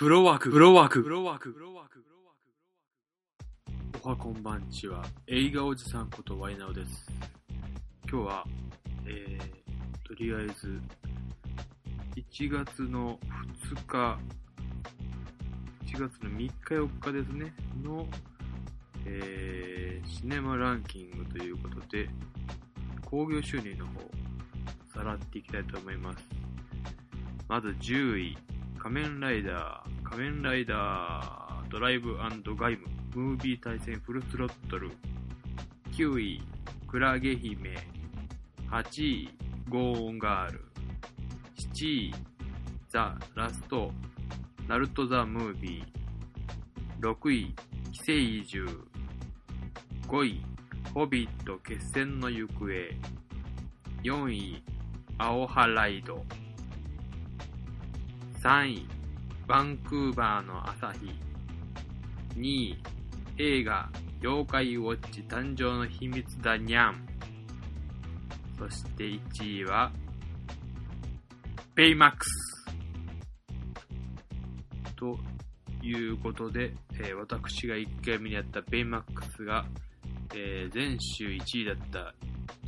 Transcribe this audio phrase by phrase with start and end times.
[0.00, 2.02] フロワーク、フロワーク、フロワーク、フロワーク。
[4.02, 7.06] おはこんばんちは、映画おじさんことワイナオです。
[8.10, 8.44] 今日は、
[9.04, 10.80] えー、とりあえず、
[12.16, 13.18] 1月の
[13.68, 14.18] 2日、
[15.84, 18.08] 1月の3日4日ですね、の、
[19.04, 22.08] えー、シネマランキングということで、
[23.04, 23.92] 興行収入の方、
[24.94, 26.24] さらっていきたいと思います。
[27.48, 28.38] まず10位、
[28.78, 32.82] 仮面ライダー、仮面ライダー、ドライブガイム、
[33.14, 34.90] ムービー対戦フルスロットル、
[35.92, 36.42] 9位、
[36.88, 37.76] クラゲ姫、
[38.68, 39.30] 8位、
[39.68, 40.64] ゴーンガール、
[41.56, 42.14] 7位、
[42.88, 43.92] ザ・ラスト、
[44.66, 47.54] ナルト・ザ・ムービー、6位、
[47.92, 48.66] 寄生移住、
[50.08, 50.42] 5位、
[50.92, 52.66] ホビット決戦の行方、
[54.02, 54.64] 4位、
[55.18, 56.24] 青ハライド、
[58.42, 58.99] 3位、
[59.50, 61.10] バンクーバーの朝日。
[62.36, 62.82] 2位、
[63.36, 63.90] 映画、
[64.22, 67.04] 妖怪ウォッチ誕生の秘密だにゃん。
[68.56, 69.90] そして1位は、
[71.74, 72.64] ベイマックス。
[74.94, 75.18] と
[75.82, 79.64] いうことで、えー、私が1回目にやったベイマックスが、
[80.32, 82.14] えー、前週1位だった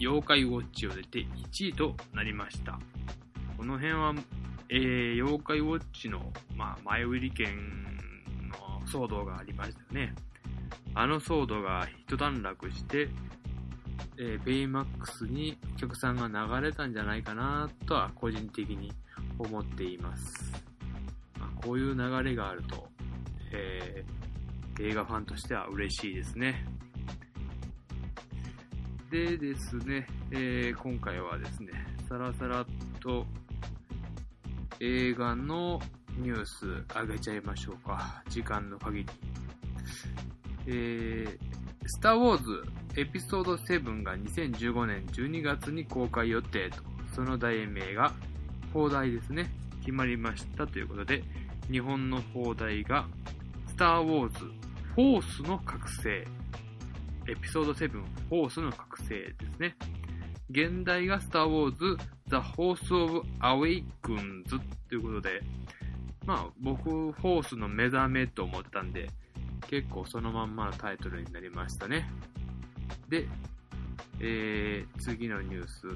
[0.00, 2.80] 妖怪ウォッチを出て1位となりました。
[3.56, 4.14] この辺は
[4.74, 7.54] えー、妖怪ウォッチの、まあ、前売り券
[8.48, 10.14] の騒動がありましたよね。
[10.94, 13.10] あの騒動が一段落して、
[14.16, 18.90] えー、ベイマックスにお客さんが流れたんじゃないかなとは個人的に
[19.38, 20.50] 思っています。
[21.38, 22.88] まあ、こういう流れがあると、
[23.52, 26.64] えー、映画ファンとしては嬉しいですね。
[29.10, 31.72] でですね、えー、今回はですね、
[32.08, 32.64] さらさら
[33.00, 33.26] と
[34.84, 35.80] 映画の
[36.18, 38.20] ニュース上げちゃいましょうか。
[38.28, 39.06] 時間の限り。
[40.66, 41.38] えー、
[41.86, 42.64] スター・ウォーズ
[43.00, 46.78] エピソード7が2015年12月に公開予定と、
[47.14, 48.12] その題名が、
[48.72, 51.22] 放題ですね、決まりましたということで、
[51.70, 53.06] 日本の放題が、
[53.68, 54.38] スター・ウォーズ
[54.96, 56.26] フォースの覚醒。
[57.28, 59.76] エピソード7フォースの覚醒ですね。
[60.50, 61.96] 現代がスター・ウォーズ
[62.32, 65.42] The Force of Awakens ということで、
[66.24, 69.10] まあ僕、フォースの目覚めと思ってたんで、
[69.68, 72.10] 結構そのまんまのタイトルになりましたね。
[73.10, 73.28] で、
[74.18, 75.94] えー、次のニュースいっ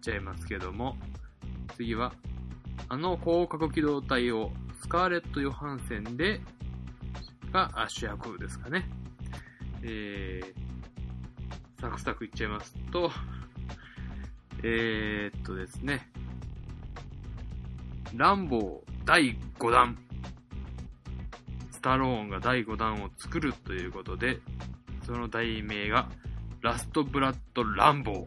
[0.00, 0.96] ちゃいますけども、
[1.76, 2.12] 次は、
[2.88, 6.40] あの広角機動隊をスカーレット・ヨハンセンで、
[7.52, 8.88] が主役ですかね。
[9.82, 13.10] えー、サクサクいっちゃいますと、
[14.62, 16.08] えー、っとですね、
[18.14, 19.98] ランボー第5弾。
[21.70, 24.38] スタローンが第5弾を作るということで、
[25.04, 26.08] その題名が
[26.62, 28.26] ラストブラッド・ランボー。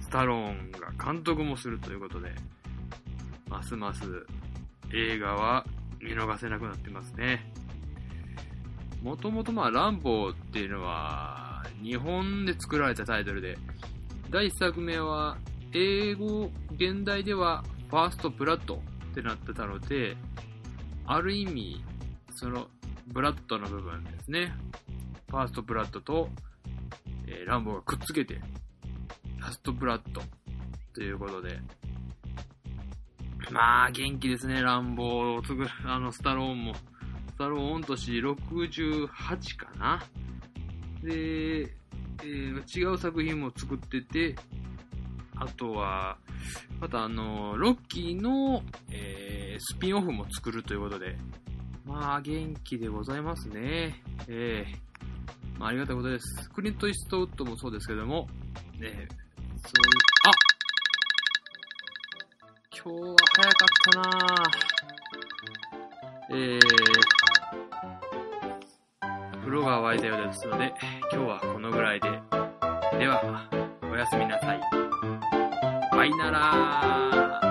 [0.00, 2.32] スタローンが監督もするということで、
[3.48, 4.26] ますます
[4.92, 5.66] 映画は
[6.00, 7.50] 見逃せなくなってますね。
[9.02, 13.58] もともとまあランボーっていうのは日本で作られたタイトルで、
[14.30, 15.38] 第1作目は、
[15.72, 18.78] 英語、現代では、ファーストブラッドっ
[19.14, 20.16] てなってたので、
[21.06, 21.84] ある意味、
[22.34, 22.68] その、
[23.06, 24.52] ブラッドの部分ですね。
[25.28, 26.28] ファーストブラッドと、
[27.26, 28.40] えー、ランボーがくっつけて、
[29.40, 30.22] ラストブラッド
[30.92, 31.60] ということで、
[33.50, 36.74] まあ、元気ですね、ランボーをつぐ、あの、スタローンも。
[36.74, 39.08] スタローン御年68
[39.56, 40.02] かな。
[41.02, 41.76] で、
[42.74, 44.34] 違う作品も作ってて、
[45.36, 46.18] あとは、
[46.80, 51.16] またあの、ロッキーの、えー、スピンオフも作るということで、
[51.84, 54.02] まあ、元気でございますね。
[54.28, 56.48] えー、まあ、ありがたいことです。
[56.50, 58.28] クリント・イストウッドもそうですけども、
[58.78, 59.06] ね、そういう、
[60.26, 60.30] あ
[62.76, 64.64] 今日は早かったな
[66.30, 66.60] えー、
[69.40, 70.74] 風呂が沸いたようですので、
[71.12, 72.43] 今日はこのぐらいで。
[72.98, 73.48] では、
[73.82, 74.60] おやすみなさい。
[75.92, 77.43] バイナラー。